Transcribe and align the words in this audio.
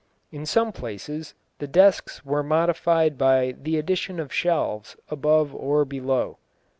In 0.31 0.47
some 0.47 0.71
places 0.71 1.35
the 1.59 1.67
desks 1.67 2.25
were 2.25 2.41
modified 2.41 3.19
by 3.19 3.51
the 3.55 3.77
addition 3.77 4.19
of 4.19 4.33
shelves 4.33 4.95
above 5.11 5.53
or 5.53 5.85
below. 5.85 6.39